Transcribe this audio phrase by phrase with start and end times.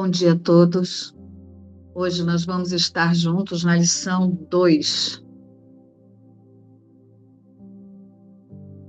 [0.00, 1.12] Bom dia a todos.
[1.92, 5.26] Hoje nós vamos estar juntos na lição 2.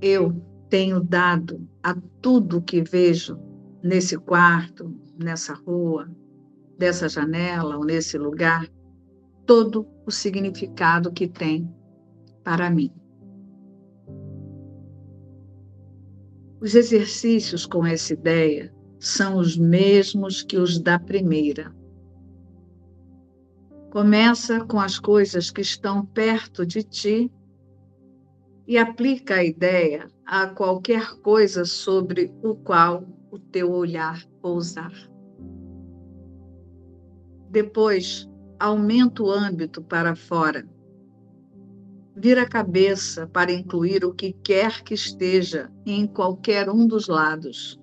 [0.00, 3.36] Eu tenho dado a tudo que vejo
[3.82, 6.08] nesse quarto, nessa rua,
[6.78, 8.68] dessa janela ou nesse lugar,
[9.44, 11.68] todo o significado que tem
[12.44, 12.92] para mim.
[16.60, 21.74] Os exercícios com essa ideia são os mesmos que os da primeira.
[23.90, 27.32] Começa com as coisas que estão perto de ti
[28.68, 34.92] e aplica a ideia a qualquer coisa sobre o qual o teu olhar pousar.
[37.50, 38.28] Depois,
[38.60, 40.68] aumenta o âmbito para fora.
[42.14, 47.79] Vira a cabeça para incluir o que quer que esteja em qualquer um dos lados.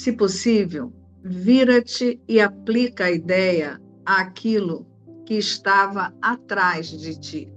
[0.00, 0.90] Se possível,
[1.22, 4.86] vira-te e aplica a ideia àquilo
[5.26, 7.52] que estava atrás de ti.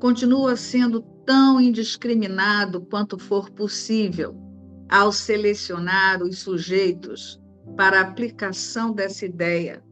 [0.00, 4.34] Continua sendo tão indiscriminado quanto for possível
[4.88, 7.38] ao selecionar os sujeitos
[7.76, 9.84] para a aplicação dessa ideia.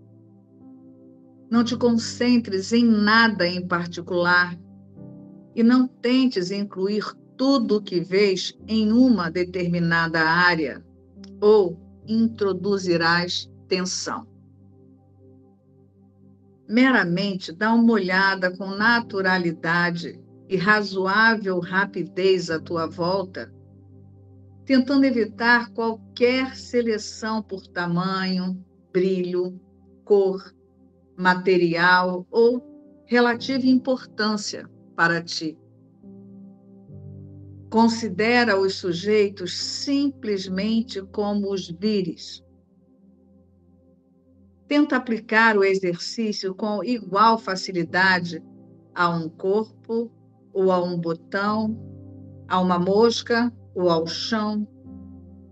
[1.51, 4.59] Não te concentres em nada em particular
[5.55, 7.05] e não tentes incluir
[7.37, 10.85] tudo o que vês em uma determinada área
[11.41, 14.27] ou introduzirás tensão.
[16.69, 23.53] Meramente dá uma olhada com naturalidade e razoável rapidez à tua volta,
[24.65, 29.61] tentando evitar qualquer seleção por tamanho, brilho,
[30.05, 30.53] cor,
[31.17, 32.63] material ou
[33.07, 35.57] relativa importância para ti.
[37.77, 42.43] Considera os sujeitos simplesmente como os vires.
[44.67, 48.43] Tenta aplicar o exercício com igual facilidade
[48.95, 50.11] a um corpo
[50.55, 51.79] ou a um botão,
[52.49, 54.67] a uma mosca ou ao chão,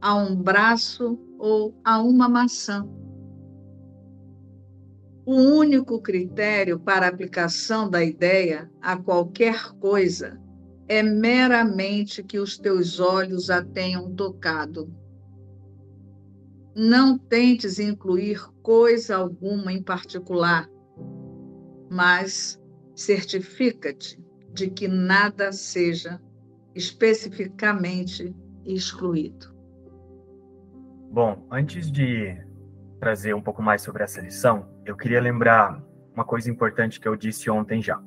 [0.00, 2.88] a um braço ou a uma maçã.
[5.26, 10.42] O único critério para aplicação da ideia a qualquer coisa
[10.89, 14.93] é meramente que os teus olhos a tenham tocado.
[16.77, 20.69] Não tentes incluir coisa alguma em particular,
[21.91, 22.61] mas
[22.95, 24.19] certifica-te
[24.53, 26.21] de que nada seja
[26.75, 28.34] especificamente
[28.65, 29.55] excluído.
[31.11, 32.37] Bom, antes de
[32.99, 35.81] trazer um pouco mais sobre essa lição, eu queria lembrar
[36.12, 38.03] uma coisa importante que eu disse ontem já.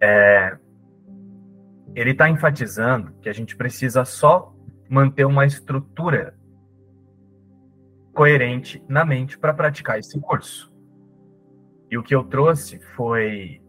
[0.00, 0.56] É,
[1.94, 4.54] ele está enfatizando que a gente precisa só
[4.88, 6.34] manter uma estrutura
[8.12, 10.72] coerente na mente para praticar esse curso.
[11.90, 13.60] E o que eu trouxe foi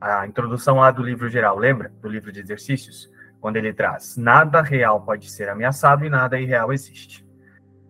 [0.00, 1.92] a introdução lá do livro geral, lembra?
[2.00, 3.10] Do livro de exercícios?
[3.40, 7.26] Quando ele traz: nada real pode ser ameaçado e nada irreal existe.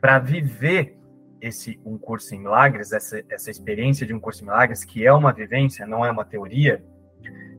[0.00, 0.98] Para viver
[1.40, 5.12] esse um curso em milagres, essa, essa experiência de um curso em milagres, que é
[5.12, 6.84] uma vivência, não é uma teoria,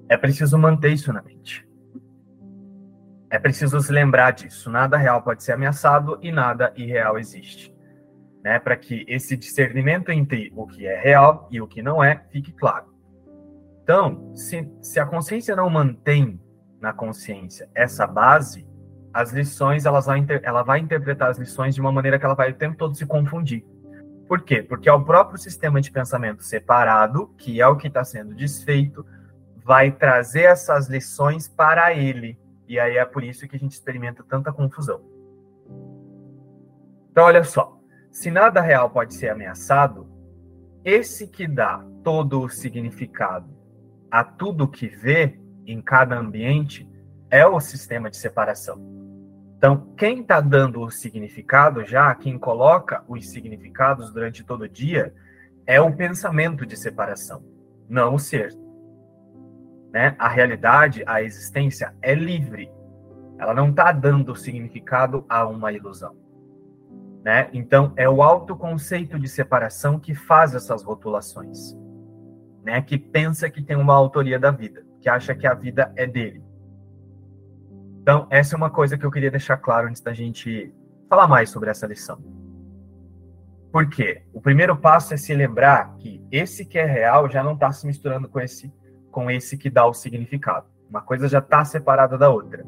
[0.10, 1.66] é preciso manter isso na mente.
[3.36, 4.72] É preciso se lembrar disso.
[4.72, 7.76] Nada real pode ser ameaçado e nada irreal existe.
[8.42, 8.60] Né?
[8.60, 12.54] Para que esse discernimento entre o que é real e o que não é fique
[12.54, 12.86] claro.
[13.84, 16.40] Então, se, se a consciência não mantém
[16.80, 18.66] na consciência essa base,
[19.14, 22.52] as lições, elas vai, ela vai interpretar as lições de uma maneira que ela vai
[22.52, 23.66] o tempo todo se confundir.
[24.30, 24.64] Por quê?
[24.64, 29.06] Porque é o próprio sistema de pensamento separado, que é o que está sendo desfeito,
[29.62, 32.40] vai trazer essas lições para ele.
[32.68, 35.02] E aí é por isso que a gente experimenta tanta confusão.
[37.12, 37.80] Então, olha só.
[38.12, 40.08] Se nada real pode ser ameaçado,
[40.84, 43.50] esse que dá todo o significado
[44.10, 46.90] a tudo que vê em cada ambiente
[47.30, 48.80] é o sistema de separação.
[49.58, 55.14] Então, quem está dando o significado já, quem coloca os significados durante todo o dia,
[55.66, 57.44] é o pensamento de separação,
[57.90, 58.56] não o ser.
[59.96, 60.14] Né?
[60.20, 62.70] A realidade, a existência é livre.
[63.40, 66.14] Ela não está dando significado a uma ilusão.
[67.24, 67.50] Né?
[67.54, 71.74] Então, é o autoconceito de separação que faz essas rotulações
[72.66, 76.08] né, que pensa que tem uma autoria da vida, que acha que a vida é
[76.08, 76.44] dele.
[78.02, 80.74] Então, essa é uma coisa que eu queria deixar claro antes da gente
[81.08, 82.20] falar mais sobre essa lição.
[83.72, 84.24] Por quê?
[84.34, 87.86] O primeiro passo é se lembrar que esse que é real já não está se
[87.86, 88.74] misturando com esse,
[89.16, 90.66] com esse que dá o significado.
[90.90, 92.66] Uma coisa já está separada da outra.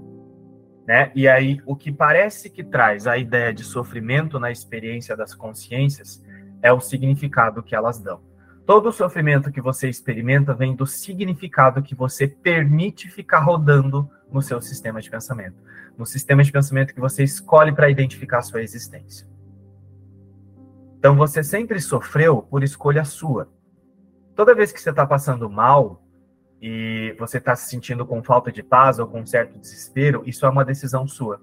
[0.88, 1.12] Né?
[1.14, 6.24] E aí, o que parece que traz a ideia de sofrimento na experiência das consciências
[6.62, 8.22] é o significado que elas dão.
[8.66, 14.62] Todo sofrimento que você experimenta vem do significado que você permite ficar rodando no seu
[14.62, 15.62] sistema de pensamento,
[15.98, 19.28] no sistema de pensamento que você escolhe para identificar sua existência.
[20.98, 23.50] Então você sempre sofreu por escolha sua.
[24.34, 26.07] Toda vez que você está passando mal
[26.62, 30.46] e você está se sentindo com falta de paz ou com um certo desespero, isso
[30.46, 31.42] é uma decisão sua.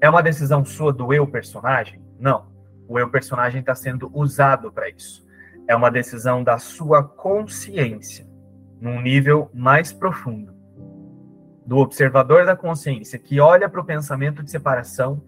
[0.00, 2.00] É uma decisão sua do eu personagem?
[2.18, 2.46] Não.
[2.88, 5.28] O eu personagem está sendo usado para isso
[5.68, 8.26] é uma decisão da sua consciência,
[8.80, 10.54] num nível mais profundo.
[11.66, 15.22] Do observador da consciência que olha para o pensamento de separação,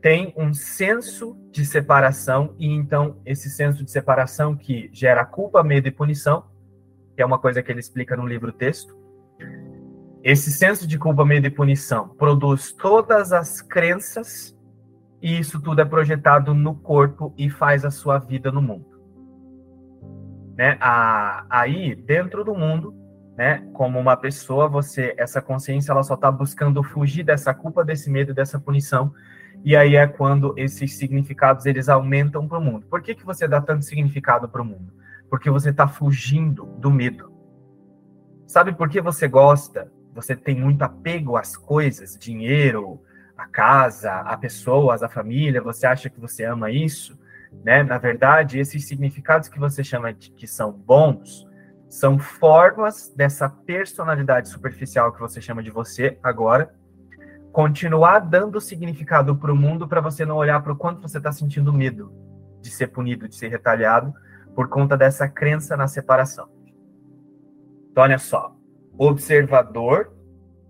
[0.00, 5.86] tem um senso de separação, e então esse senso de separação que gera culpa, medo
[5.86, 6.44] e punição,
[7.14, 8.96] que é uma coisa que ele explica no livro texto.
[10.22, 14.56] Esse senso de culpa, medo e punição produz todas as crenças,
[15.20, 18.92] e isso tudo é projetado no corpo e faz a sua vida no mundo
[20.56, 20.78] né?
[21.50, 22.94] Aí, dentro do mundo,
[23.36, 23.66] né?
[23.72, 28.34] Como uma pessoa, você, essa consciência, ela só está buscando fugir dessa culpa, desse medo,
[28.34, 29.12] dessa punição.
[29.64, 32.86] E aí é quando esses significados eles aumentam para o mundo.
[32.88, 34.92] Por que, que você dá tanto significado para o mundo?
[35.32, 37.32] Porque você está fugindo do medo.
[38.46, 39.90] Sabe por que você gosta?
[40.14, 43.00] Você tem muito apego às coisas, dinheiro,
[43.34, 45.62] a casa, a pessoas, a família.
[45.62, 47.18] Você acha que você ama isso?
[47.64, 47.82] Né?
[47.82, 51.46] Na verdade, esses significados que você chama de que são bons
[51.88, 56.74] são formas dessa personalidade superficial que você chama de você agora
[57.52, 61.32] continuar dando significado para o mundo para você não olhar para o quanto você está
[61.32, 62.12] sentindo medo
[62.60, 64.12] de ser punido, de ser retaliado
[64.54, 66.48] por conta dessa crença na separação.
[67.90, 68.54] Então, olha só,
[68.96, 70.12] observador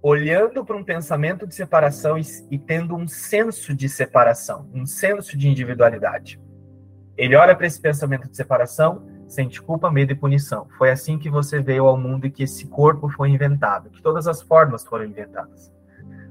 [0.02, 5.38] olhando para um pensamento de separação e, e tendo um senso de separação, um senso
[5.38, 6.40] de individualidade.
[7.16, 10.66] Ele olha para esse pensamento de separação, sente culpa, medo e punição.
[10.76, 14.26] Foi assim que você veio ao mundo e que esse corpo foi inventado, que todas
[14.26, 15.72] as formas foram inventadas.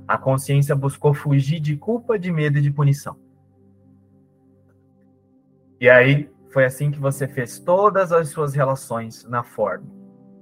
[0.05, 3.17] A consciência buscou fugir de culpa, de medo e de punição.
[5.79, 9.87] E aí foi assim que você fez todas as suas relações na forma.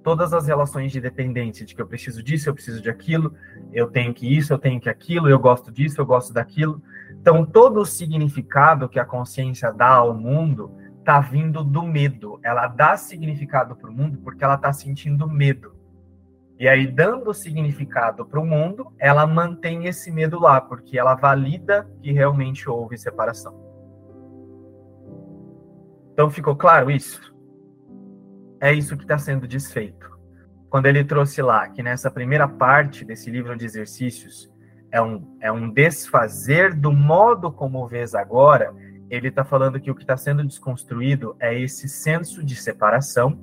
[0.03, 3.35] Todas as relações de dependência, de que eu preciso disso, eu preciso de aquilo,
[3.71, 6.81] eu tenho que isso, eu tenho que aquilo, eu gosto disso, eu gosto daquilo.
[7.11, 12.39] Então, todo o significado que a consciência dá ao mundo está vindo do medo.
[12.43, 15.75] Ela dá significado para o mundo porque ela está sentindo medo.
[16.57, 21.89] E aí, dando significado para o mundo, ela mantém esse medo lá, porque ela valida
[22.01, 23.68] que realmente houve separação.
[26.19, 27.33] Então, ficou claro isso?
[28.59, 30.19] É isso que está sendo desfeito.
[30.69, 34.51] Quando ele trouxe lá que nessa primeira parte desse livro de exercícios,
[34.91, 38.75] é um, é um desfazer do modo como vês agora,
[39.09, 43.39] ele está falando que o que está sendo desconstruído é esse senso de separação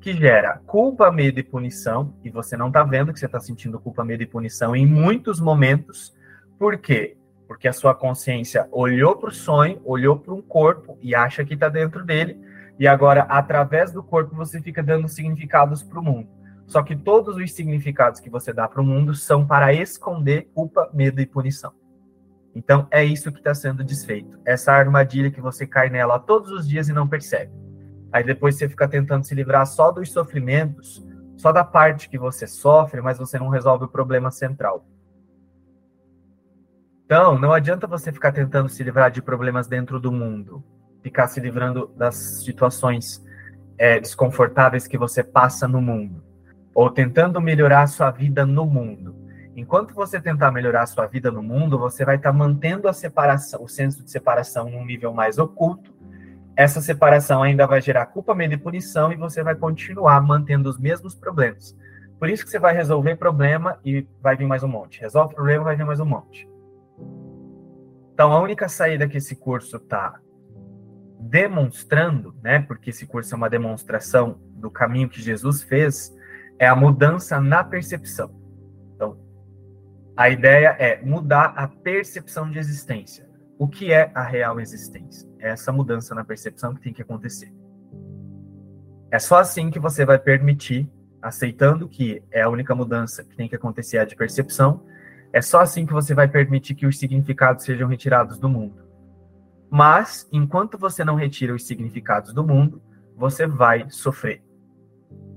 [0.00, 3.80] que gera culpa, medo e punição, e você não está vendo que você está sentindo
[3.80, 6.14] culpa, medo e punição em muitos momentos.
[6.56, 7.16] Por quê?
[7.46, 11.54] Porque a sua consciência olhou para o sonho, olhou para um corpo e acha que
[11.54, 12.40] está dentro dele,
[12.78, 16.28] e agora, através do corpo, você fica dando significados para o mundo.
[16.66, 20.90] Só que todos os significados que você dá para o mundo são para esconder culpa,
[20.92, 21.72] medo e punição.
[22.54, 24.38] Então é isso que está sendo desfeito.
[24.44, 27.52] Essa armadilha que você cai nela todos os dias e não percebe.
[28.12, 31.06] Aí depois você fica tentando se livrar só dos sofrimentos,
[31.36, 34.86] só da parte que você sofre, mas você não resolve o problema central.
[37.06, 40.64] Então, não adianta você ficar tentando se livrar de problemas dentro do mundo,
[41.04, 43.24] ficar se livrando das situações
[43.78, 46.20] é, desconfortáveis que você passa no mundo
[46.74, 49.14] ou tentando melhorar a sua vida no mundo.
[49.54, 52.92] Enquanto você tentar melhorar a sua vida no mundo, você vai estar tá mantendo a
[52.92, 55.94] separação, o senso de separação num nível mais oculto.
[56.56, 60.78] Essa separação ainda vai gerar culpa, medo e punição e você vai continuar mantendo os
[60.78, 61.74] mesmos problemas.
[62.18, 65.00] Por isso que você vai resolver problema e vai vir mais um monte.
[65.00, 66.55] Resolve problema, vai vir mais um monte.
[68.16, 70.18] Então, a única saída que esse curso está
[71.20, 76.16] demonstrando, né, porque esse curso é uma demonstração do caminho que Jesus fez,
[76.58, 78.34] é a mudança na percepção.
[78.94, 79.18] Então,
[80.16, 83.28] a ideia é mudar a percepção de existência.
[83.58, 85.28] O que é a real existência?
[85.38, 87.52] É essa mudança na percepção que tem que acontecer.
[89.10, 93.46] É só assim que você vai permitir, aceitando que é a única mudança que tem
[93.46, 94.86] que acontecer a de percepção,
[95.36, 98.84] é só assim que você vai permitir que os significados sejam retirados do mundo.
[99.68, 102.80] Mas, enquanto você não retira os significados do mundo,
[103.16, 104.46] você vai sofrer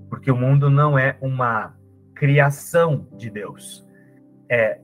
[0.10, 1.78] porque o mundo não é uma
[2.16, 3.86] criação de Deus.
[4.50, 4.82] É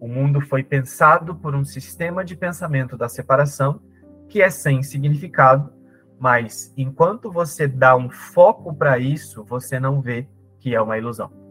[0.00, 3.80] O mundo foi pensado por um sistema de pensamento da separação
[4.28, 5.72] que é sem significado,
[6.18, 10.26] mas enquanto você dá um foco para isso, você não vê
[10.58, 11.41] que é uma ilusão.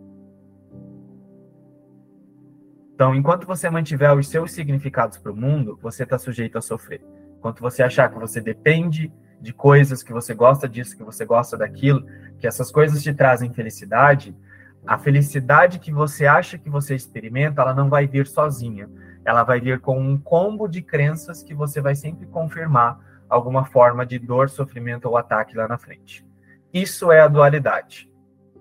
[3.02, 7.02] Então, enquanto você mantiver os seus significados para o mundo, você está sujeito a sofrer.
[7.36, 11.58] Enquanto você achar que você depende de coisas, que você gosta disso, que você gosta
[11.58, 12.06] daquilo,
[12.38, 14.38] que essas coisas te trazem felicidade,
[14.86, 18.88] a felicidade que você acha que você experimenta, ela não vai vir sozinha.
[19.26, 24.06] Ela vai vir com um combo de crenças que você vai sempre confirmar alguma forma
[24.06, 26.24] de dor, sofrimento ou ataque lá na frente.
[26.72, 28.08] Isso é a dualidade.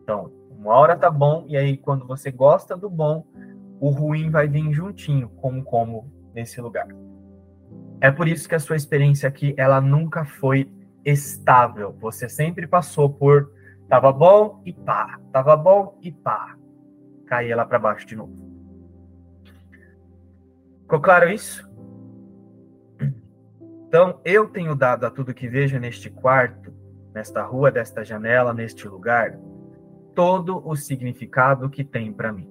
[0.03, 3.27] Então, uma hora tá bom, e aí quando você gosta do bom,
[3.81, 6.87] o ruim vai vir juntinho com um combo nesse lugar.
[8.01, 10.71] É por isso que a sua experiência aqui, ela nunca foi
[11.05, 11.97] estável.
[12.01, 13.51] Você sempre passou por
[13.91, 15.19] Tava bom e pá.
[15.33, 16.57] Tava bom e pá.
[17.27, 18.33] Caía lá para baixo de novo.
[20.83, 21.69] Ficou claro isso?
[23.89, 26.73] Então, eu tenho dado a tudo que vejo neste quarto,
[27.13, 29.37] nesta rua, desta janela, neste lugar,
[30.15, 32.49] todo o significado que tem para mim.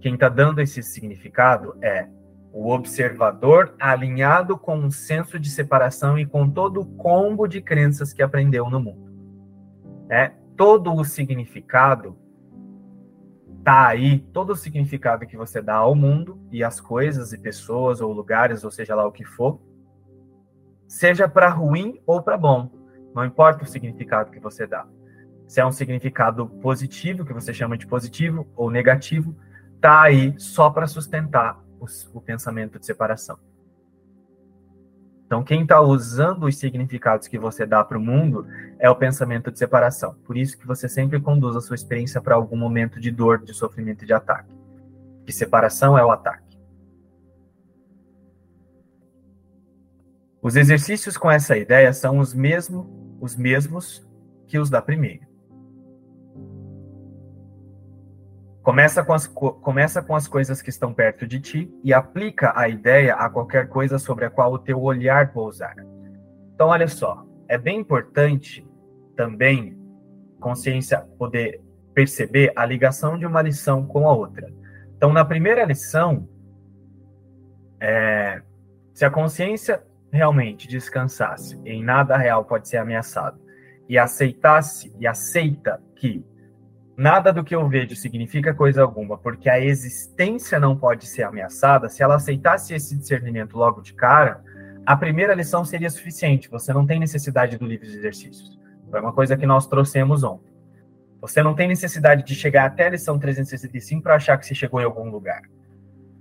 [0.00, 2.08] Quem está dando esse significado é
[2.52, 8.12] o observador alinhado com um senso de separação e com todo o combo de crenças
[8.12, 9.10] que aprendeu no mundo
[10.10, 10.34] né?
[10.56, 12.18] Todo o significado
[13.62, 18.00] tá aí, todo o significado que você dá ao mundo e às coisas e pessoas
[18.00, 19.60] ou lugares, ou seja lá o que for,
[20.88, 22.68] seja para ruim ou para bom,
[23.14, 24.84] não importa o significado que você dá.
[25.46, 29.36] Se é um significado positivo, que você chama de positivo, ou negativo,
[29.80, 31.58] tá aí só para sustentar
[32.12, 33.38] o pensamento de separação.
[35.24, 38.46] Então, quem está usando os significados que você dá para o mundo
[38.80, 40.16] é o pensamento de separação.
[40.26, 43.54] Por isso que você sempre conduz a sua experiência para algum momento de dor, de
[43.54, 44.52] sofrimento e de ataque.
[45.24, 46.58] Que separação é o ataque.
[50.42, 54.04] Os exercícios com essa ideia são os, mesmo, os mesmos
[54.48, 55.29] que os da primeira.
[58.70, 62.68] Começa com, as, começa com as coisas que estão perto de ti e aplica a
[62.68, 65.74] ideia a qualquer coisa sobre a qual o teu olhar pousar.
[66.54, 68.64] Então, olha só, é bem importante
[69.16, 69.76] também
[70.38, 71.60] consciência poder
[71.92, 74.48] perceber a ligação de uma lição com a outra.
[74.96, 76.28] Então, na primeira lição,
[77.80, 78.40] é,
[78.94, 83.36] se a consciência realmente descansasse em nada real pode ser ameaçado
[83.88, 86.24] e aceitasse e aceita que
[87.00, 91.88] Nada do que eu vejo significa coisa alguma, porque a existência não pode ser ameaçada.
[91.88, 94.44] Se ela aceitasse esse discernimento logo de cara,
[94.84, 96.50] a primeira lição seria suficiente.
[96.50, 98.60] Você não tem necessidade do livro de exercícios.
[98.90, 100.52] Foi uma coisa que nós trouxemos ontem.
[101.22, 104.78] Você não tem necessidade de chegar até a lição 365 para achar que você chegou
[104.78, 105.40] em algum lugar.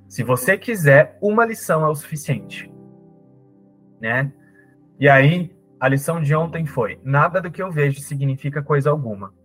[0.07, 2.71] Se você quiser, uma lição é o suficiente.
[3.99, 4.31] Né?
[4.97, 9.37] E aí, a lição de ontem foi: nada do que eu vejo significa coisa alguma.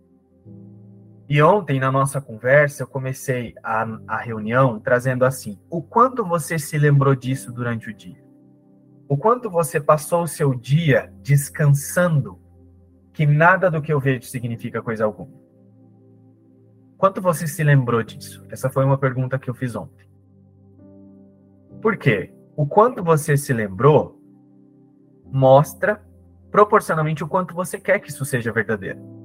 [1.27, 6.59] E ontem, na nossa conversa, eu comecei a, a reunião trazendo assim: o quanto você
[6.59, 8.23] se lembrou disso durante o dia?
[9.07, 12.39] O quanto você passou o seu dia descansando
[13.13, 15.33] que nada do que eu vejo significa coisa alguma?
[16.97, 18.45] Quanto você se lembrou disso?
[18.49, 20.07] Essa foi uma pergunta que eu fiz ontem.
[21.81, 22.33] Por quê?
[22.55, 24.19] O quanto você se lembrou
[25.25, 26.01] mostra
[26.49, 29.24] proporcionalmente o quanto você quer que isso seja verdadeiro.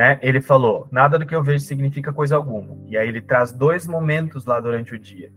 [0.00, 0.18] Né?
[0.22, 2.74] Ele falou: nada do que eu vejo significa coisa alguma.
[2.86, 5.30] E aí ele traz dois momentos lá durante o dia,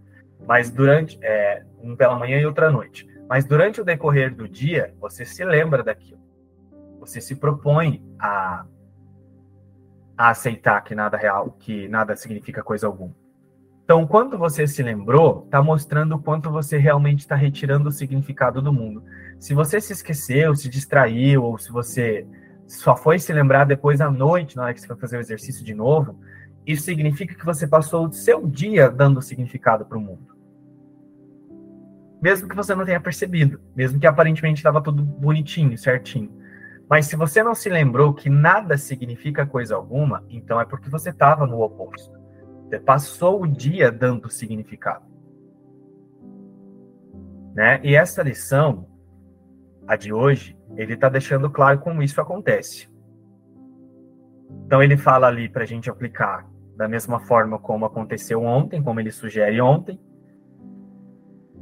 [0.48, 3.05] mas durante é, um pela manhã e outra noite.
[3.27, 6.22] Mas durante o decorrer do dia, você se lembra daquilo.
[7.01, 8.65] Você se propõe a,
[10.17, 13.13] a aceitar que nada real, que nada significa coisa alguma.
[13.84, 18.62] Então, quando você se lembrou, está mostrando o quanto você realmente está retirando o significado
[18.62, 19.03] do mundo.
[19.38, 22.25] Se você se esqueceu, se distraiu, ou se você
[22.67, 25.63] só foi se lembrar depois à noite, na hora que você foi fazer o exercício
[25.63, 26.20] de novo,
[26.65, 30.34] isso significa que você passou o seu dia dando significado para o mundo.
[32.22, 36.32] Mesmo que você não tenha percebido, mesmo que aparentemente estava tudo bonitinho, certinho.
[36.89, 41.10] Mas se você não se lembrou que nada significa coisa alguma, então é porque você
[41.10, 42.17] estava no oposto.
[42.70, 45.05] Você passou o dia dando significado.
[47.53, 47.79] Né?
[47.84, 48.88] E essa lição,
[49.86, 52.89] a de hoje, ele está deixando claro como isso acontece.
[54.65, 58.99] Então ele fala ali para a gente aplicar da mesma forma como aconteceu ontem, como
[58.99, 59.99] ele sugere ontem.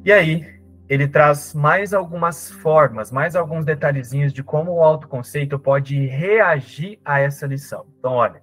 [0.04, 6.06] E aí ele traz mais algumas formas, mais alguns detalhezinhos de como o autoconceito pode
[6.06, 7.86] reagir a essa lição.
[7.98, 8.42] Então, olha,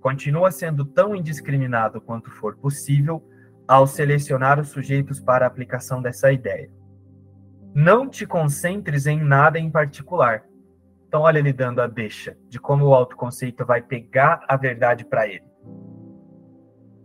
[0.00, 3.22] continua sendo tão indiscriminado quanto for possível,
[3.66, 6.70] ao selecionar os sujeitos para a aplicação dessa ideia.
[7.74, 10.44] Não te concentres em nada em particular.
[11.06, 15.26] Então, olha ele dando a deixa de como o autoconceito vai pegar a verdade para
[15.26, 15.44] ele.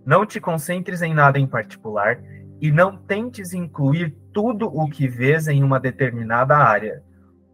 [0.05, 2.21] Não te concentres em nada em particular
[2.59, 7.03] e não tentes incluir tudo o que vês em uma determinada área,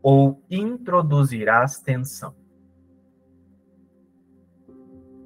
[0.01, 2.35] ou introduzirás tensão.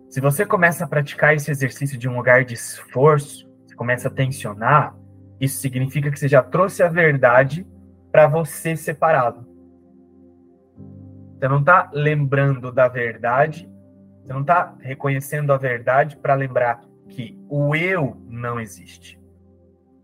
[0.09, 4.11] Se você começa a praticar esse exercício de um lugar de esforço, você começa a
[4.11, 4.95] tensionar,
[5.39, 7.67] isso significa que você já trouxe a verdade
[8.13, 9.43] para você separado.
[11.33, 13.67] Você não está lembrando da verdade,
[14.21, 16.79] você não está reconhecendo a verdade para lembrar
[17.09, 19.19] que o eu não existe.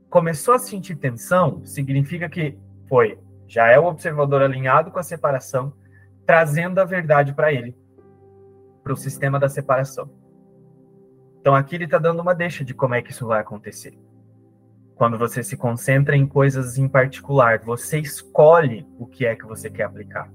[0.10, 5.72] Começou a sentir tensão, significa que foi, já é o observador alinhado com a separação,
[6.26, 7.78] trazendo a verdade para ele,
[8.84, 10.10] para o sistema da separação.
[11.40, 13.96] Então aqui ele está dando uma deixa de como é que isso vai acontecer.
[15.00, 19.70] Quando você se concentra em coisas em particular, você escolhe o que é que você
[19.70, 20.30] quer aplicar.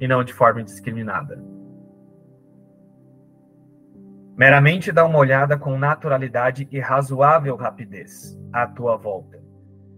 [0.00, 1.40] E não de forma indiscriminada.
[4.36, 9.40] Meramente dá uma olhada com naturalidade e razoável rapidez à tua volta,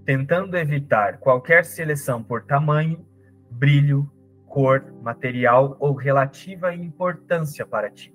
[0.04, 3.06] tentando evitar qualquer seleção por tamanho,
[3.50, 4.12] brilho,
[4.46, 8.14] cor, material ou relativa importância para ti.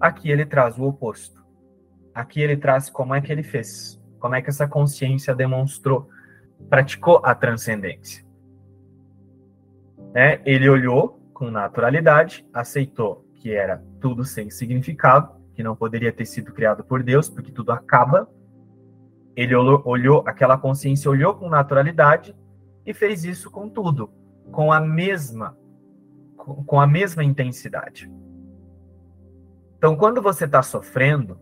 [0.00, 1.44] Aqui ele traz o oposto.
[2.14, 4.00] Aqui ele traz como é que ele fez.
[4.26, 6.10] Como é que essa consciência demonstrou,
[6.68, 8.26] praticou a transcendência?
[10.12, 10.40] Né?
[10.44, 16.52] Ele olhou com naturalidade, aceitou que era tudo sem significado, que não poderia ter sido
[16.52, 18.28] criado por Deus, porque tudo acaba.
[19.36, 22.34] Ele olhou, olhou aquela consciência olhou com naturalidade
[22.84, 24.10] e fez isso com tudo,
[24.50, 25.56] com a mesma
[26.34, 28.10] com a mesma intensidade.
[29.78, 31.38] Então, quando você está sofrendo,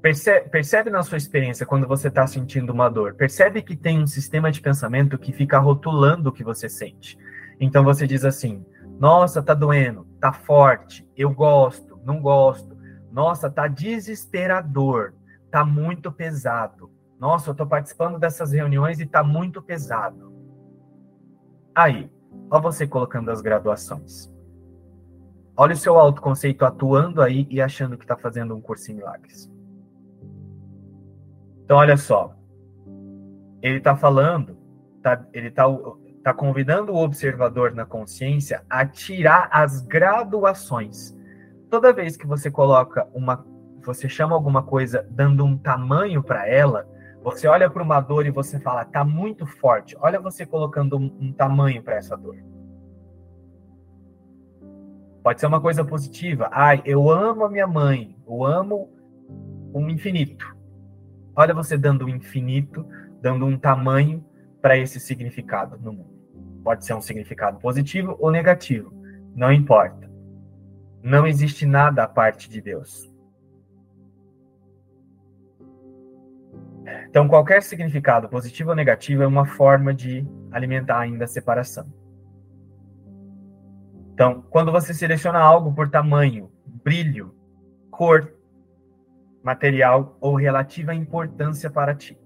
[0.00, 3.14] Percebe, percebe, na sua experiência quando você está sentindo uma dor.
[3.14, 7.18] Percebe que tem um sistema de pensamento que fica rotulando o que você sente.
[7.58, 8.64] Então você diz assim:
[8.98, 12.78] Nossa, tá doendo, tá forte, eu gosto, não gosto.
[13.10, 15.14] Nossa, tá desesperador,
[15.50, 16.92] tá muito pesado.
[17.18, 20.32] Nossa, eu tô participando dessas reuniões e tá muito pesado.
[21.74, 22.08] Aí,
[22.48, 24.32] olha você colocando as graduações.
[25.56, 29.50] Olha o seu autoconceito atuando aí e achando que está fazendo um curso em milagres.
[31.68, 32.34] Então, olha só.
[33.60, 34.56] Ele está falando,
[35.02, 35.64] tá, ele está
[36.24, 41.14] tá convidando o observador na consciência a tirar as graduações.
[41.68, 43.44] Toda vez que você coloca uma,
[43.84, 46.88] você chama alguma coisa dando um tamanho para ela,
[47.22, 49.94] você olha para uma dor e você fala, tá muito forte.
[50.00, 52.38] Olha você colocando um, um tamanho para essa dor.
[55.22, 56.48] Pode ser uma coisa positiva.
[56.50, 58.16] Ai, eu amo a minha mãe.
[58.26, 58.88] Eu amo
[59.74, 60.56] um infinito.
[61.38, 62.84] Olha você dando um infinito,
[63.22, 64.24] dando um tamanho
[64.60, 66.18] para esse significado no mundo.
[66.64, 68.92] Pode ser um significado positivo ou negativo,
[69.36, 70.10] não importa.
[71.00, 73.08] Não existe nada à parte de Deus.
[77.08, 81.86] Então, qualquer significado, positivo ou negativo, é uma forma de alimentar ainda a separação.
[84.12, 86.50] Então, quando você seleciona algo por tamanho,
[86.82, 87.32] brilho,
[87.92, 88.37] cor,
[89.42, 92.18] material ou relativa importância para ti.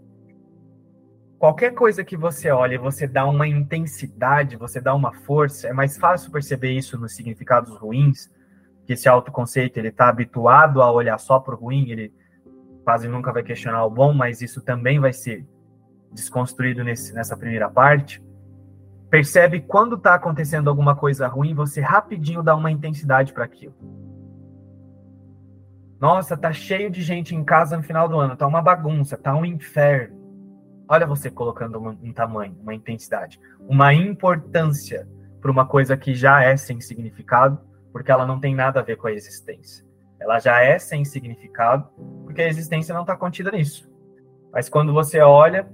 [1.39, 5.99] Qualquer coisa que você olhe, você dá uma intensidade, você dá uma força, é mais
[5.99, 8.31] fácil perceber isso nos significados ruins,
[8.87, 12.15] que esse autoconceito ele está habituado a olhar só para o ruim, ele
[12.85, 15.45] quase nunca vai questionar o bom, mas isso também vai ser
[16.13, 18.23] desconstruído nesse, nessa primeira parte.
[19.11, 23.75] Percebe quando está acontecendo alguma coisa ruim, você rapidinho dá uma intensidade para aquilo.
[26.03, 29.37] Nossa, tá cheio de gente em casa no final do ano, tá uma bagunça, tá
[29.37, 30.21] um inferno.
[30.89, 33.39] Olha você colocando um, tamanho, uma intensidade,
[33.69, 35.09] uma importância
[35.41, 37.57] para uma coisa que já é sem significado,
[37.93, 39.87] porque ela não tem nada a ver com a existência.
[40.21, 41.89] Ela já é sem significado,
[42.25, 43.89] porque a existência não está contida nisso.
[44.53, 45.71] Mas quando você olha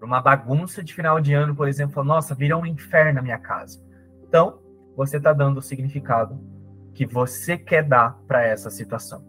[0.00, 3.38] para uma bagunça de final de ano, por exemplo, nossa, vira um inferno na minha
[3.38, 3.80] casa.
[4.26, 4.58] Então,
[4.96, 6.36] você está dando o significado
[6.98, 9.24] que você quer dar para essa situação.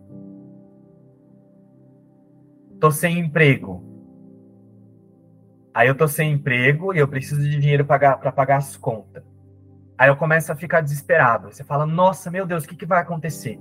[2.79, 3.83] Tô sem emprego.
[5.71, 9.23] Aí eu tô sem emprego e eu preciso de dinheiro para pagar as contas.
[9.95, 11.53] Aí eu começo a ficar desesperado.
[11.53, 13.59] Você fala: "Nossa, meu Deus, o que, que vai acontecer?"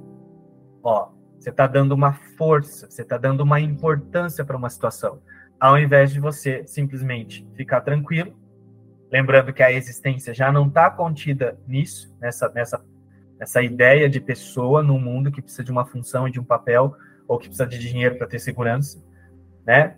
[0.83, 5.21] Ó, você está dando uma força, você está dando uma importância para uma situação,
[5.61, 8.35] ao invés de você simplesmente ficar tranquilo,
[9.12, 12.83] lembrando que a existência já não está contida nisso, nessa, nessa
[13.40, 16.94] essa ideia de pessoa no mundo que precisa de uma função e de um papel,
[17.27, 19.03] ou que precisa de dinheiro para ter segurança,
[19.66, 19.96] né?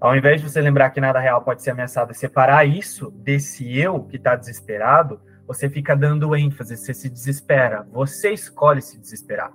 [0.00, 3.76] Ao invés de você lembrar que nada real pode ser ameaçado e separar isso desse
[3.76, 7.84] eu que está desesperado, você fica dando ênfase, você se desespera.
[7.90, 9.52] Você escolhe se desesperar.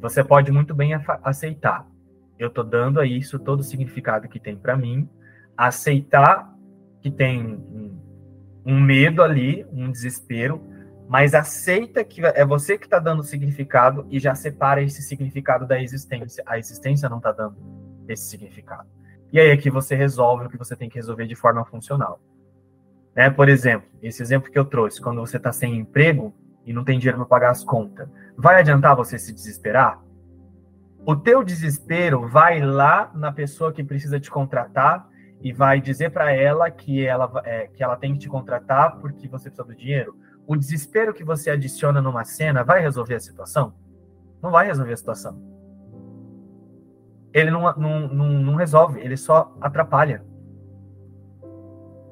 [0.00, 1.86] Você pode muito bem aceitar.
[2.38, 5.08] Eu estou dando a isso todo o significado que tem para mim,
[5.56, 6.50] aceitar
[7.00, 8.00] que tem um,
[8.64, 10.62] um medo ali, um desespero,
[11.12, 15.78] mas aceita que é você que está dando significado e já separa esse significado da
[15.78, 16.42] existência.
[16.46, 17.54] A existência não está dando
[18.08, 18.88] esse significado.
[19.30, 22.18] E aí é que você resolve o que você tem que resolver de forma funcional.
[23.14, 23.28] Né?
[23.28, 26.98] Por exemplo, esse exemplo que eu trouxe, quando você está sem emprego e não tem
[26.98, 30.02] dinheiro para pagar as contas, vai adiantar você se desesperar?
[31.04, 35.06] O teu desespero vai lá na pessoa que precisa te contratar
[35.42, 39.28] e vai dizer para ela que ela, é, que ela tem que te contratar porque
[39.28, 40.16] você precisa do dinheiro.
[40.46, 43.74] O desespero que você adiciona numa cena vai resolver a situação?
[44.42, 45.52] Não vai resolver a situação
[47.32, 50.22] ele não, não, não, não resolve, ele só atrapalha.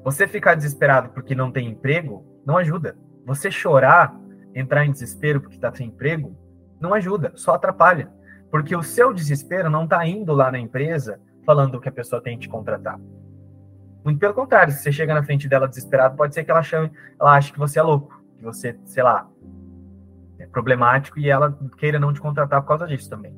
[0.03, 2.97] Você ficar desesperado porque não tem emprego não ajuda.
[3.25, 4.15] Você chorar,
[4.55, 6.35] entrar em desespero porque está sem emprego,
[6.79, 8.11] não ajuda, só atrapalha.
[8.49, 12.35] Porque o seu desespero não está indo lá na empresa falando que a pessoa tem
[12.35, 12.99] que te contratar.
[14.03, 16.91] Muito pelo contrário, se você chega na frente dela desesperado, pode ser que ela chame,
[17.19, 19.29] ela ache que você é louco, que você, sei lá,
[20.39, 23.35] é problemático e ela queira não te contratar por causa disso também.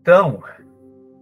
[0.00, 0.42] Então,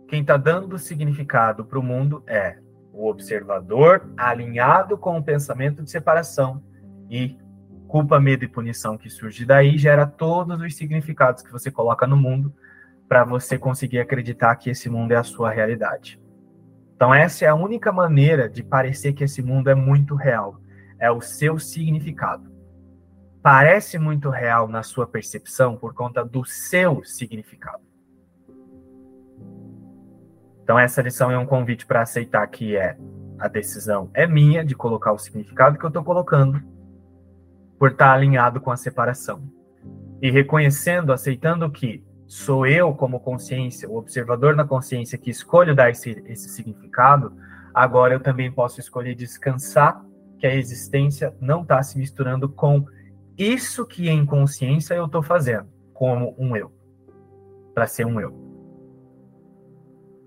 [0.06, 2.58] quem está dando significado para o mundo é
[2.92, 6.62] o observador alinhado com o pensamento de separação
[7.10, 7.36] e
[7.88, 12.16] culpa, medo e punição que surge daí gera todos os significados que você coloca no
[12.16, 12.54] mundo
[13.08, 16.20] para você conseguir acreditar que esse mundo é a sua realidade.
[17.00, 20.60] Então essa é a única maneira de parecer que esse mundo é muito real,
[20.98, 22.52] é o seu significado.
[23.42, 27.82] Parece muito real na sua percepção por conta do seu significado.
[30.62, 32.98] Então, essa lição é um convite para aceitar que é
[33.38, 36.62] a decisão é minha de colocar o significado que eu estou colocando,
[37.78, 39.42] por estar tá alinhado com a separação.
[40.20, 45.90] E reconhecendo, aceitando que sou eu, como consciência, o observador na consciência, que escolho dar
[45.90, 47.36] esse, esse significado,
[47.74, 50.00] agora eu também posso escolher descansar
[50.38, 52.86] que a existência não está se misturando com
[53.36, 56.70] isso que em consciência eu estou fazendo, como um eu,
[57.74, 58.32] para ser um eu.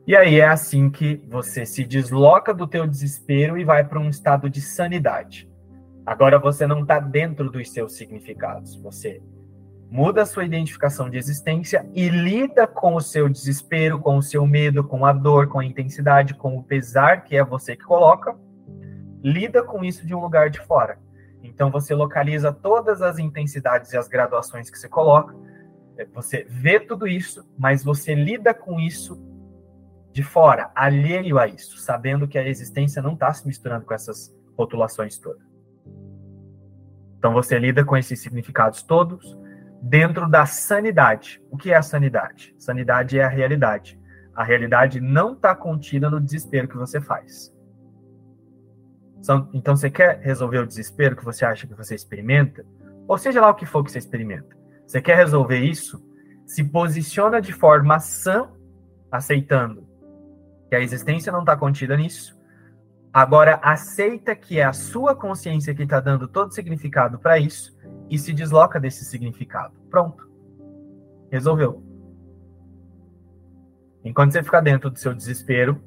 [0.05, 4.09] E aí é assim que você se desloca do teu desespero e vai para um
[4.09, 5.49] estado de sanidade.
[6.05, 8.75] Agora você não está dentro dos seus significados.
[8.75, 9.21] Você
[9.93, 14.43] muda a sua identificação de existência e lida com o seu desespero, com o seu
[14.43, 18.35] medo, com a dor, com a intensidade, com o pesar que é você que coloca.
[19.23, 20.97] Lida com isso de um lugar de fora.
[21.43, 25.35] Então você localiza todas as intensidades e as graduações que você coloca.
[26.15, 29.23] Você vê tudo isso, mas você lida com isso
[30.11, 34.35] de fora, alheio a isso, sabendo que a existência não está se misturando com essas
[34.57, 35.45] rotulações todas.
[37.19, 39.37] Então você lida com esses significados todos
[39.83, 41.43] dentro da sanidade.
[41.51, 42.55] O que é a sanidade?
[42.57, 43.99] Sanidade é a realidade.
[44.33, 47.53] A realidade não está contida no desespero que você faz.
[49.53, 52.65] Então você quer resolver o desespero que você acha que você experimenta,
[53.07, 54.55] ou seja lá o que for que você experimenta.
[54.87, 56.01] Você quer resolver isso?
[56.45, 58.49] Se posiciona de forma sã,
[59.11, 59.87] aceitando
[60.69, 62.37] que a existência não está contida nisso.
[63.13, 67.77] Agora, aceita que é a sua consciência que está dando todo significado para isso
[68.09, 69.75] e se desloca desse significado.
[69.87, 70.27] Pronto.
[71.31, 71.83] Resolveu.
[74.03, 75.79] Enquanto você ficar dentro do seu desespero,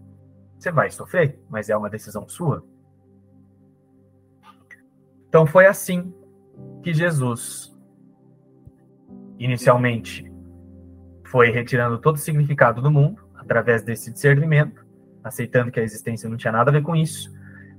[0.56, 2.64] você vai sofrer, mas é uma decisão sua.
[5.28, 6.14] Então foi assim
[6.80, 7.76] que Jesus
[9.36, 10.32] inicialmente
[11.24, 14.85] foi retirando todo o significado do mundo através desse discernimento,
[15.26, 17.34] aceitando que a existência não tinha nada a ver com isso,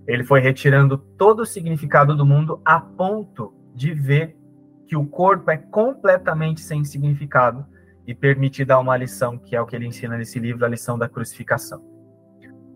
[0.06, 4.38] ele foi retirando todo o significado do mundo a ponto de ver
[4.86, 7.66] que o corpo é completamente sem significado
[8.06, 10.98] e permitir dar uma lição, que é o que ele ensina nesse livro, a lição
[10.98, 11.82] da crucificação.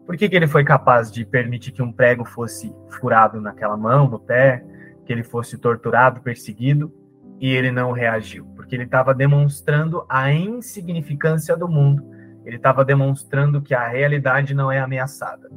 [0.05, 4.09] Por que, que ele foi capaz de permitir que um prego fosse furado naquela mão,
[4.09, 4.63] no pé,
[5.05, 6.93] que ele fosse torturado, perseguido,
[7.39, 8.45] e ele não reagiu?
[8.55, 12.10] Porque ele estava demonstrando a insignificância do mundo
[12.45, 15.49] ele estava demonstrando que a realidade não é ameaçada.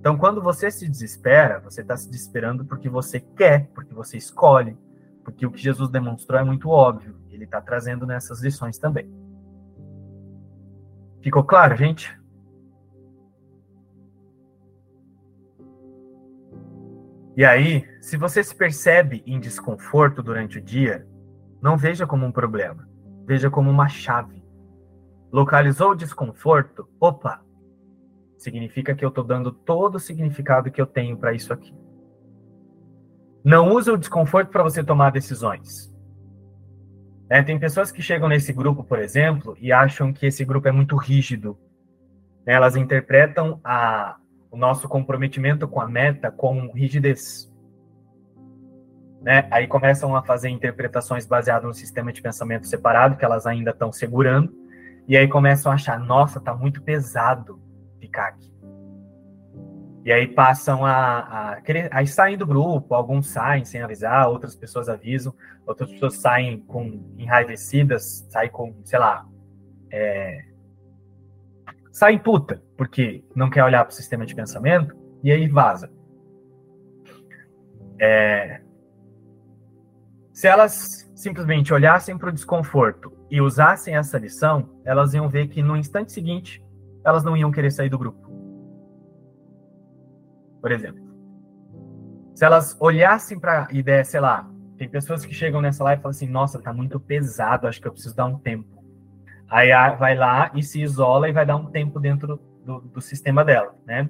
[0.00, 4.76] Então, quando você se desespera, você está se desesperando porque você quer, porque você escolhe,
[5.24, 7.16] porque o que Jesus demonstrou é muito óbvio.
[7.30, 9.10] Ele está trazendo nessas lições também.
[11.20, 12.16] Ficou claro, gente?
[17.36, 21.06] E aí, se você se percebe em desconforto durante o dia,
[21.60, 22.88] não veja como um problema,
[23.26, 24.37] veja como uma chave.
[25.32, 26.88] Localizou o desconforto?
[27.00, 27.42] Opa!
[28.38, 31.74] Significa que eu estou dando todo o significado que eu tenho para isso aqui.
[33.44, 35.92] Não use o desconforto para você tomar decisões.
[37.30, 40.72] É, tem pessoas que chegam nesse grupo, por exemplo, e acham que esse grupo é
[40.72, 41.58] muito rígido.
[42.46, 44.16] Elas interpretam a,
[44.50, 47.52] o nosso comprometimento com a meta com rigidez.
[49.20, 49.46] Né?
[49.50, 53.92] Aí começam a fazer interpretações baseadas no sistema de pensamento separado, que elas ainda estão
[53.92, 54.50] segurando,
[55.08, 57.58] e aí começam a achar, nossa, tá muito pesado
[57.98, 58.52] ficar aqui.
[60.04, 64.54] E aí passam a, a querer, aí saem do grupo, alguns saem sem avisar, outras
[64.54, 65.34] pessoas avisam,
[65.66, 69.26] outras pessoas saem com enraivecidas, saem com, sei lá,
[69.90, 70.44] é,
[71.90, 75.90] saem puta, porque não quer olhar para o sistema de pensamento, e aí vaza.
[77.98, 78.60] É,
[80.32, 85.62] se elas simplesmente olhassem para o desconforto e usassem essa lição, elas iam ver que
[85.62, 86.64] no instante seguinte
[87.04, 88.28] elas não iam querer sair do grupo
[90.60, 91.02] por exemplo.
[92.34, 96.02] Se elas olhassem para a ideia, sei lá, tem pessoas que chegam nessa live e
[96.02, 98.84] falam assim: nossa, tá muito pesado, acho que eu preciso dar um tempo.
[99.48, 103.44] Aí vai lá e se isola e vai dar um tempo dentro do, do sistema
[103.44, 104.08] dela, né?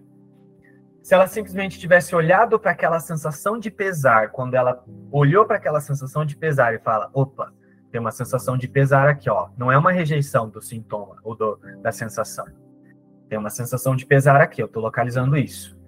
[1.01, 5.81] Se ela simplesmente tivesse olhado para aquela sensação de pesar, quando ela olhou para aquela
[5.81, 7.53] sensação de pesar e fala: opa,
[7.91, 9.49] tem uma sensação de pesar aqui, ó.
[9.57, 12.47] Não é uma rejeição do sintoma ou do, da sensação.
[13.29, 15.79] Tem uma sensação de pesar aqui, eu estou localizando isso.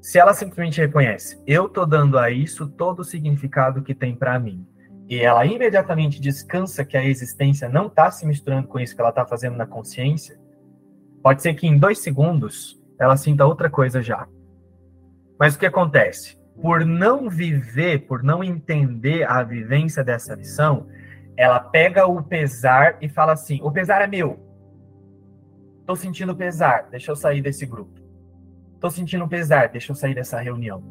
[0.00, 4.38] Se ela simplesmente reconhece, eu tô dando a isso todo o significado que tem para
[4.38, 4.66] mim,
[5.08, 9.10] e ela imediatamente descansa que a existência não está se misturando com isso que ela
[9.10, 10.40] está fazendo na consciência,
[11.22, 14.26] pode ser que em dois segundos ela sinta outra coisa já.
[15.38, 16.36] Mas o que acontece?
[16.60, 20.86] Por não viver, por não entender a vivência dessa lição,
[21.36, 24.38] ela pega o pesar e fala assim: o pesar é meu.
[25.80, 28.00] Estou sentindo pesar, deixa eu sair desse grupo.
[28.80, 30.82] Tô sentindo pesar, deixa eu sair dessa reunião.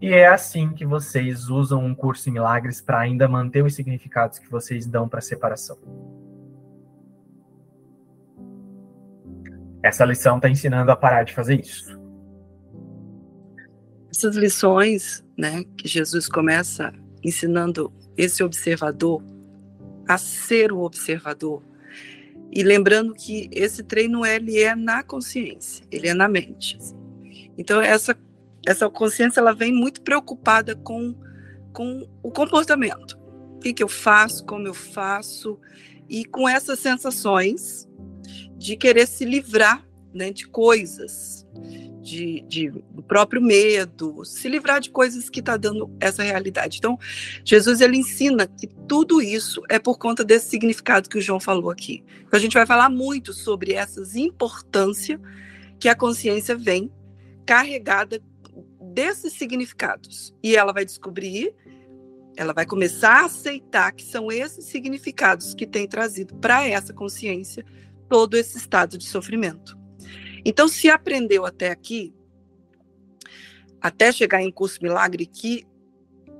[0.00, 4.38] E é assim que vocês usam um curso em milagres para ainda manter os significados
[4.38, 5.76] que vocês dão para a separação.
[9.82, 11.98] Essa lição está ensinando a parar de fazer isso.
[14.10, 19.22] Essas lições, né, que Jesus começa ensinando esse observador
[20.08, 21.62] a ser o observador,
[22.52, 26.76] e lembrando que esse treino ele é na consciência, ele é na mente.
[27.56, 28.16] Então essa
[28.66, 31.14] essa consciência ela vem muito preocupada com
[31.72, 33.18] com o comportamento.
[33.56, 35.58] O que, que eu faço, como eu faço
[36.08, 37.88] e com essas sensações
[38.56, 41.46] de querer se livrar né, de coisas,
[42.00, 42.72] de, de,
[43.06, 46.78] próprio medo, se livrar de coisas que está dando essa realidade.
[46.78, 46.98] Então,
[47.44, 51.70] Jesus ele ensina que tudo isso é por conta desse significado que o João falou
[51.70, 52.02] aqui.
[52.26, 55.20] Então, a gente vai falar muito sobre essas importância
[55.78, 56.90] que a consciência vem
[57.46, 58.22] carregada
[58.92, 60.34] desses significados.
[60.42, 61.54] E ela vai descobrir,
[62.36, 67.64] ela vai começar a aceitar que são esses significados que têm trazido para essa consciência
[68.08, 69.79] todo esse estado de sofrimento.
[70.44, 72.14] Então, se aprendeu até aqui,
[73.80, 75.66] até chegar em curso milagre, que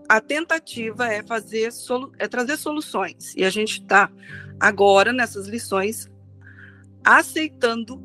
[0.09, 1.71] a tentativa é fazer
[2.19, 3.35] é trazer soluções.
[3.37, 4.11] E a gente está
[4.59, 6.11] agora nessas lições
[7.05, 8.03] aceitando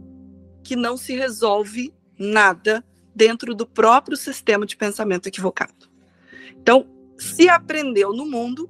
[0.64, 5.90] que não se resolve nada dentro do próprio sistema de pensamento equivocado.
[6.52, 8.70] Então, se aprendeu no mundo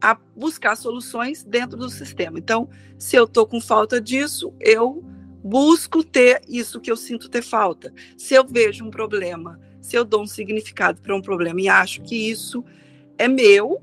[0.00, 2.38] a buscar soluções dentro do sistema.
[2.38, 5.04] Então, se eu estou com falta disso, eu
[5.46, 7.92] busco ter isso que eu sinto ter falta.
[8.16, 12.02] Se eu vejo um problema, se eu dou um significado para um problema e acho
[12.02, 12.64] que isso
[13.16, 13.80] é meu,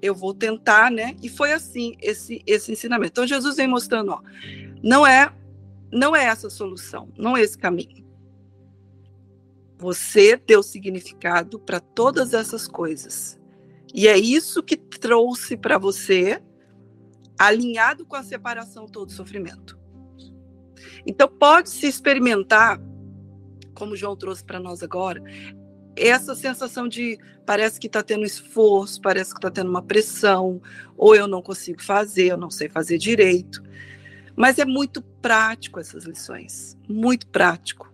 [0.00, 1.16] eu vou tentar, né?
[1.20, 3.10] E foi assim esse esse ensinamento.
[3.10, 4.20] Então Jesus vem mostrando, ó,
[4.82, 5.34] não é
[5.92, 8.06] não é essa a solução, não é esse caminho.
[9.78, 13.38] Você deu significado para todas essas coisas.
[13.94, 16.42] E é isso que trouxe para você
[17.38, 19.77] alinhado com a separação todo sofrimento.
[21.06, 22.80] Então, pode-se experimentar,
[23.74, 25.22] como o João trouxe para nós agora,
[25.96, 30.60] essa sensação de parece que está tendo esforço, parece que está tendo uma pressão,
[30.96, 33.62] ou eu não consigo fazer, eu não sei fazer direito.
[34.36, 37.92] Mas é muito prático essas lições, muito prático.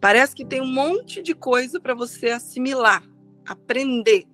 [0.00, 3.02] Parece que tem um monte de coisa para você assimilar,
[3.46, 4.26] aprender,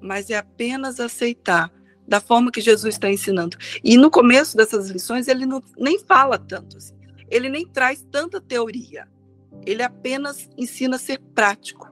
[0.00, 1.72] mas é apenas aceitar
[2.06, 3.56] da forma que Jesus está ensinando.
[3.82, 6.94] E no começo dessas lições, ele não, nem fala tanto, assim.
[7.30, 9.06] ele nem traz tanta teoria,
[9.64, 11.90] ele apenas ensina a ser prático.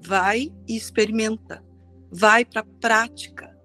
[0.00, 1.62] vai e experimenta,
[2.10, 3.56] vai para a prática.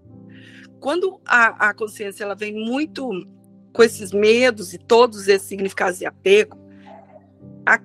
[0.79, 3.09] Quando a, a consciência ela vem muito
[3.71, 6.63] com esses medos e todos esses significados de apego,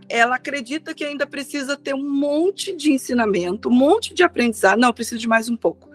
[0.09, 4.79] ela acredita que ainda precisa ter um monte de ensinamento, um monte de aprendizado.
[4.79, 5.89] Não, preciso de mais um pouco.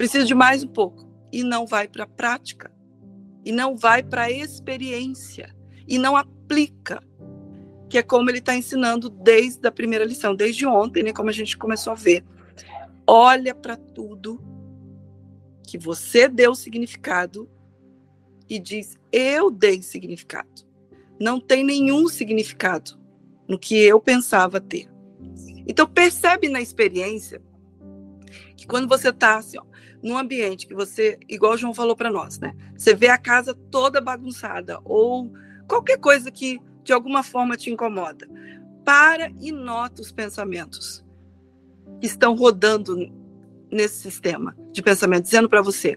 [0.00, 1.06] Preciso de mais um pouco.
[1.30, 2.72] E não vai para a prática.
[3.44, 5.54] E não vai para a experiência.
[5.86, 7.02] E não aplica
[7.86, 11.32] que é como ele está ensinando desde a primeira lição, desde ontem, né, como a
[11.34, 12.24] gente começou a ver.
[13.06, 14.42] Olha para tudo
[15.66, 17.46] que você deu significado
[18.48, 20.66] e diz: Eu dei significado.
[21.20, 22.98] Não tem nenhum significado
[23.46, 24.90] no que eu pensava ter.
[25.66, 27.42] Então, percebe na experiência
[28.56, 29.69] que quando você está assim, ó,
[30.02, 32.54] num ambiente que você, igual o João falou para nós, né?
[32.76, 35.30] Você vê a casa toda bagunçada ou
[35.68, 38.28] qualquer coisa que de alguma forma te incomoda.
[38.84, 41.04] Para e nota os pensamentos
[42.00, 42.96] que estão rodando
[43.70, 45.96] nesse sistema de pensamento, dizendo para você: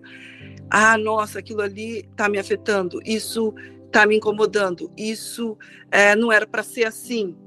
[0.69, 3.53] ah, nossa, aquilo ali está me afetando, isso
[3.85, 5.57] está me incomodando, isso
[5.91, 7.37] é, não era para ser assim,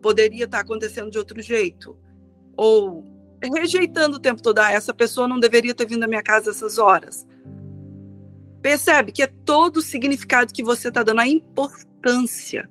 [0.00, 1.96] poderia estar tá acontecendo de outro jeito.
[2.56, 3.04] Ou
[3.42, 6.78] rejeitando o tempo todo, ah, essa pessoa não deveria ter vindo à minha casa essas
[6.78, 7.26] horas.
[8.62, 12.68] Percebe que é todo o significado que você está dando, a importância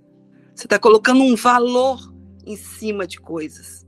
[0.56, 2.00] você está colocando um valor
[2.46, 3.86] em cima de coisas.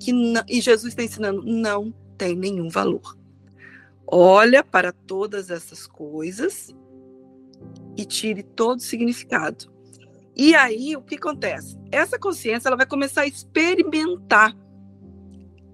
[0.00, 3.16] que não, E Jesus está ensinando, não tem nenhum valor.
[4.04, 6.74] Olha para todas essas coisas
[7.96, 9.72] e tire todo o significado.
[10.36, 11.78] E aí, o que acontece?
[11.90, 14.56] Essa consciência ela vai começar a experimentar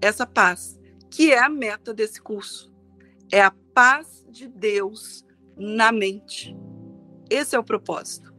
[0.05, 2.73] essa paz, que é a meta desse curso.
[3.31, 5.25] É a paz de Deus
[5.57, 6.55] na mente.
[7.29, 8.35] Esse é o propósito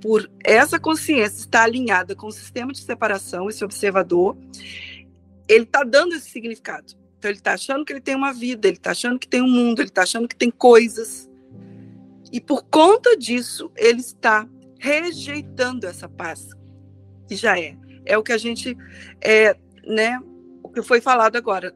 [0.00, 4.36] por essa consciência estar alinhada com o sistema de separação, esse observador,
[5.46, 6.94] ele está dando esse significado.
[7.18, 9.50] Então, ele está achando que ele tem uma vida, ele está achando que tem um
[9.50, 11.28] mundo, ele está achando que tem coisas.
[12.32, 16.48] E por conta disso, ele está rejeitando essa paz,
[17.28, 17.76] que já é.
[18.06, 18.74] É o que a gente,
[19.20, 19.54] é,
[19.86, 20.18] né,
[20.70, 21.74] o que foi falado agora.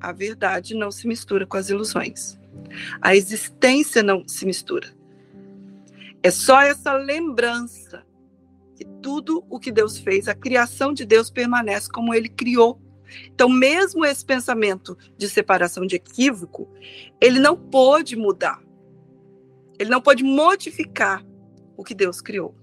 [0.00, 2.36] A verdade não se mistura com as ilusões.
[3.00, 4.88] A existência não se mistura.
[6.22, 8.04] É só essa lembrança
[8.76, 12.80] que tudo o que Deus fez, a criação de Deus permanece como ele criou.
[13.32, 16.68] Então, mesmo esse pensamento de separação de equívoco,
[17.20, 18.60] ele não pode mudar.
[19.78, 21.24] Ele não pode modificar
[21.76, 22.56] o que Deus criou.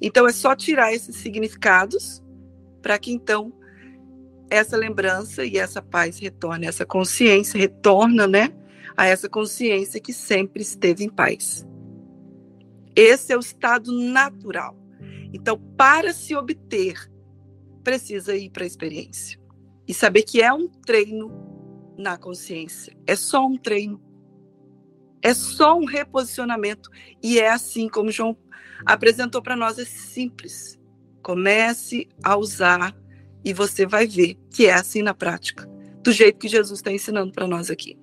[0.00, 2.22] Então, é só tirar esses significados
[2.80, 3.52] para que então
[4.52, 8.52] essa lembrança e essa paz retorne, essa consciência retorna, né,
[8.96, 11.66] a essa consciência que sempre esteve em paz.
[12.94, 14.76] Esse é o estado natural.
[15.32, 17.10] Então, para se obter,
[17.82, 19.40] precisa ir para a experiência.
[19.88, 21.32] E saber que é um treino
[21.96, 22.94] na consciência.
[23.06, 24.00] É só um treino.
[25.22, 26.90] É só um reposicionamento.
[27.22, 28.36] E é assim como João
[28.84, 30.78] apresentou para nós: é simples.
[31.22, 32.94] Comece a usar
[33.44, 35.68] e você vai ver que é assim na prática,
[36.02, 37.98] do jeito que Jesus está ensinando para nós aqui.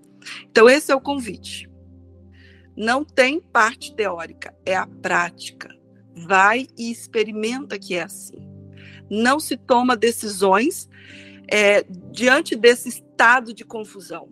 [0.49, 1.69] Então, esse é o convite.
[2.75, 5.69] Não tem parte teórica, é a prática.
[6.15, 8.49] Vai e experimenta que é assim.
[9.10, 10.89] Não se toma decisões
[11.52, 14.30] é, diante desse estado de confusão.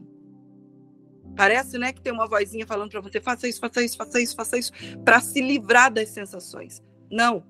[1.35, 4.35] Parece, né, que tem uma vozinha falando para você: faça isso, faça isso, faça isso,
[4.35, 4.71] faça isso,
[5.03, 6.81] para se livrar das sensações.
[7.11, 7.43] Não.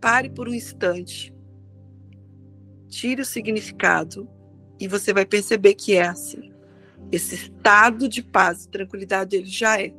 [0.00, 1.31] Pare por um instante.
[2.92, 4.28] Tire o significado
[4.78, 6.52] e você vai perceber que é assim.
[7.10, 9.94] Esse estado de paz e tranquilidade ele já é.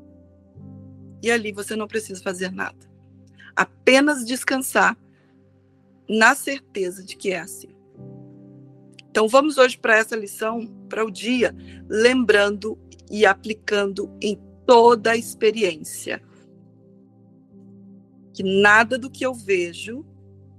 [1.20, 2.78] E ali você não precisa fazer nada.
[3.56, 4.96] Apenas descansar
[6.08, 7.76] na certeza de que é assim.
[9.10, 11.56] Então vamos hoje para essa lição, para o dia,
[11.90, 12.78] lembrando
[13.10, 16.22] e aplicando em toda a experiência.
[18.36, 20.06] Que nada do que eu vejo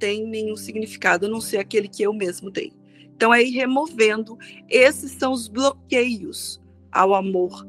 [0.04, 2.74] tem nenhum significado, a não ser aquele que eu mesmo dei.
[3.16, 4.36] Então, ir removendo.
[4.68, 6.60] Esses são os bloqueios
[6.92, 7.66] ao amor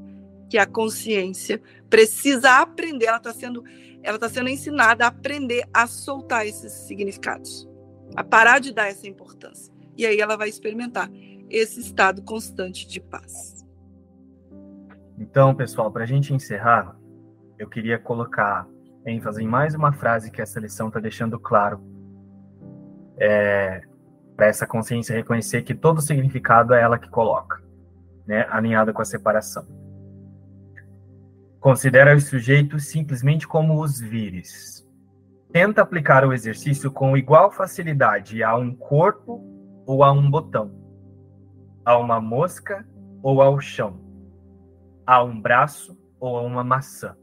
[0.49, 3.05] que a consciência precisa aprender.
[3.05, 3.63] Ela está sendo,
[4.03, 7.65] ela está sendo ensinada a aprender a soltar esses significados,
[8.17, 9.73] a parar de dar essa importância.
[9.97, 11.09] E aí ela vai experimentar
[11.49, 13.65] esse estado constante de paz.
[15.17, 16.97] Então, pessoal, para a gente encerrar,
[17.57, 18.67] eu queria colocar
[19.05, 21.94] ênfase em mais uma frase que essa lição está deixando claro.
[23.17, 23.81] É,
[24.35, 27.63] para essa consciência reconhecer que todo significado é ela que coloca,
[28.27, 29.65] né, alinhada com a separação.
[31.59, 34.85] Considera os sujeitos simplesmente como os vires.
[35.51, 39.41] Tenta aplicar o exercício com igual facilidade a um corpo
[39.85, 40.71] ou a um botão,
[41.83, 42.85] a uma mosca
[43.23, 43.99] ou ao chão,
[45.07, 47.15] a um braço ou a uma maçã.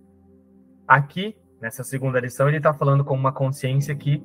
[0.89, 4.25] Aqui, nessa segunda lição, ele está falando com uma consciência que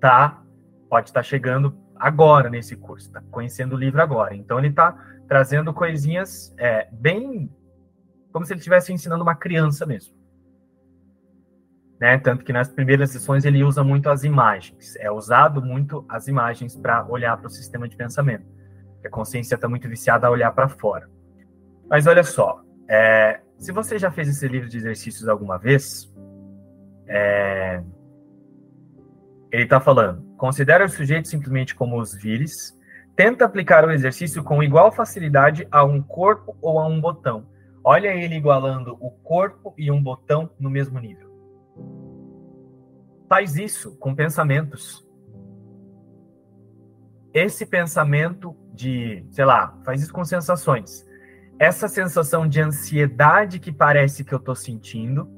[0.00, 0.42] tá,
[0.88, 4.34] pode estar tá chegando agora nesse curso, está conhecendo o livro agora.
[4.34, 7.50] Então, ele está trazendo coisinhas é, bem
[8.32, 10.16] como se ele estivesse ensinando uma criança mesmo.
[12.00, 12.18] Né?
[12.18, 16.76] Tanto que nas primeiras lições ele usa muito as imagens, é usado muito as imagens
[16.76, 18.46] para olhar para o sistema de pensamento.
[19.04, 21.08] A consciência está muito viciada a olhar para fora.
[21.88, 26.12] Mas olha só, é, se você já fez esse livro de exercícios alguma vez,
[27.06, 27.82] é,
[29.50, 32.78] ele está falando: considera o sujeito simplesmente como os vires,
[33.14, 37.46] tenta aplicar o exercício com igual facilidade a um corpo ou a um botão.
[37.84, 41.28] Olha ele igualando o corpo e um botão no mesmo nível.
[43.28, 45.06] Faz isso com pensamentos.
[47.34, 51.04] Esse pensamento de, sei lá, faz isso com sensações.
[51.58, 55.28] Essa sensação de ansiedade que parece que eu estou sentindo,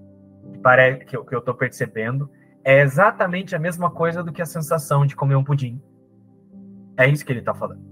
[0.53, 2.30] que, parece, que eu estou percebendo,
[2.70, 5.82] é exatamente a mesma coisa do que a sensação de comer um pudim.
[6.96, 7.82] É isso que ele está falando.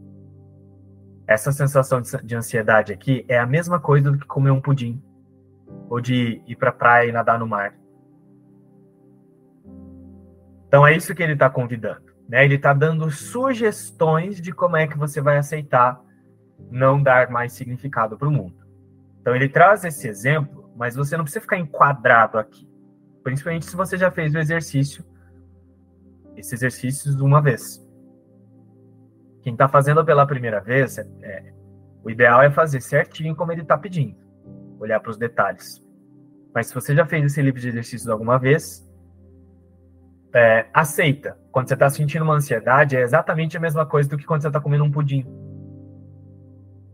[1.26, 5.02] Essa sensação de ansiedade aqui é a mesma coisa do que comer um pudim
[5.90, 7.74] ou de ir para a praia e nadar no mar.
[10.68, 12.12] Então é isso que ele está convidando.
[12.28, 12.44] Né?
[12.44, 16.00] Ele está dando sugestões de como é que você vai aceitar
[16.70, 18.64] não dar mais significado para o mundo.
[19.20, 22.67] Então ele traz esse exemplo, mas você não precisa ficar enquadrado aqui.
[23.28, 25.04] Principalmente se você já fez o exercício,
[26.34, 27.86] esse exercício uma vez.
[29.42, 31.52] Quem está fazendo pela primeira vez, é, é,
[32.02, 34.16] o ideal é fazer certinho como ele está pedindo,
[34.80, 35.84] olhar para os detalhes.
[36.54, 38.82] Mas se você já fez esse livro de exercícios alguma vez,
[40.34, 41.38] é, aceita.
[41.52, 44.48] Quando você está sentindo uma ansiedade, é exatamente a mesma coisa do que quando você
[44.48, 45.26] está comendo um pudim.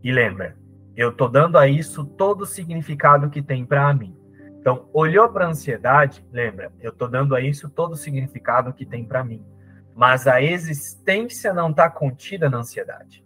[0.03, 0.57] E lembra,
[0.97, 4.24] eu estou dando a isso todo o significado que tem para mim.
[4.65, 8.83] Então, olhou para a ansiedade, lembra, eu estou dando a isso todo o significado que
[8.83, 9.45] tem para mim.
[9.93, 13.23] Mas a existência não está contida na ansiedade.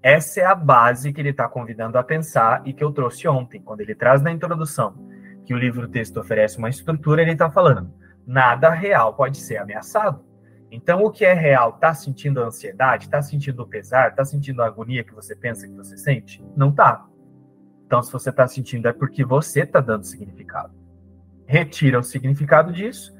[0.00, 3.60] Essa é a base que ele está convidando a pensar e que eu trouxe ontem,
[3.60, 4.94] quando ele traz na introdução
[5.44, 7.92] que o livro-texto oferece uma estrutura, ele está falando
[8.24, 10.24] nada real pode ser ameaçado.
[10.70, 11.70] Então, o que é real?
[11.70, 13.06] Está sentindo ansiedade?
[13.06, 14.10] Está sentindo o pesar?
[14.10, 16.44] Está sentindo a agonia que você pensa que você sente?
[16.56, 17.06] Não está.
[17.86, 20.74] Então, se você está sentindo, é porque você está dando significado.
[21.46, 23.14] Retira o significado disso,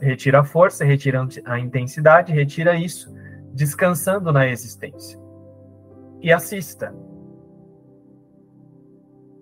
[0.00, 3.12] retira, a força, retira a intensidade, retira isso,
[3.52, 5.18] descansando na existência.
[6.22, 6.94] E assista.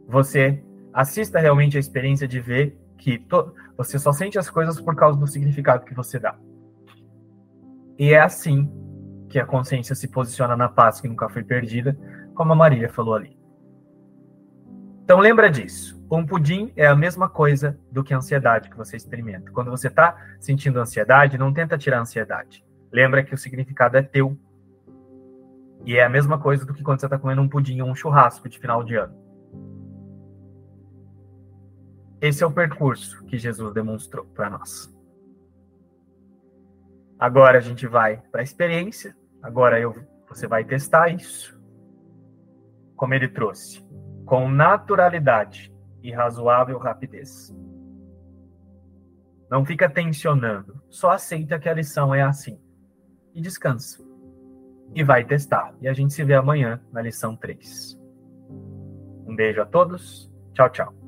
[0.09, 3.23] Você assista realmente a experiência de ver que
[3.77, 6.37] você só sente as coisas por causa do significado que você dá.
[7.99, 8.73] E é assim
[9.29, 11.97] que a consciência se posiciona na paz que nunca foi perdida,
[12.35, 13.38] como a Maria falou ali.
[15.09, 15.99] Então lembra disso.
[16.11, 19.51] Um pudim é a mesma coisa do que a ansiedade que você experimenta.
[19.51, 22.63] Quando você está sentindo ansiedade, não tenta tirar a ansiedade.
[22.93, 24.39] Lembra que o significado é teu.
[25.87, 27.95] E é a mesma coisa do que quando você está comendo um pudim ou um
[27.95, 29.17] churrasco de final de ano.
[32.21, 34.95] Esse é o percurso que Jesus demonstrou para nós.
[37.19, 39.17] Agora a gente vai para a experiência.
[39.43, 39.97] Agora eu,
[40.29, 41.59] você vai testar isso.
[42.95, 43.83] Como ele trouxe,
[44.29, 47.51] com naturalidade e razoável rapidez.
[49.51, 52.61] Não fica tensionando, só aceita que a lição é assim.
[53.35, 54.05] E descansa.
[54.95, 55.75] E vai testar.
[55.81, 57.99] E a gente se vê amanhã na lição 3.
[59.27, 60.31] Um beijo a todos.
[60.53, 61.08] Tchau, tchau.